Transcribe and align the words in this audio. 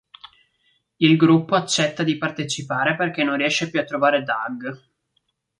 Il 0.95 1.15
gruppo 1.15 1.53
accetta 1.53 2.01
di 2.01 2.17
partecipare 2.17 2.95
perché 2.95 3.23
non 3.23 3.37
riesce 3.37 3.69
più 3.69 3.79
a 3.79 3.83
trovare 3.83 4.23
Doug. 4.23 4.79